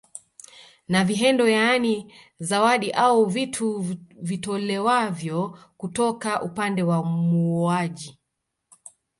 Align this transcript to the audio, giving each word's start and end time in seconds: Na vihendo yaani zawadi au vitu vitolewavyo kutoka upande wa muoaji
Na 0.87 1.03
vihendo 1.05 1.45
yaani 1.47 2.13
zawadi 2.39 2.91
au 2.91 3.25
vitu 3.25 3.85
vitolewavyo 4.21 5.57
kutoka 5.77 6.41
upande 6.41 6.83
wa 6.83 7.03
muoaji 7.05 8.19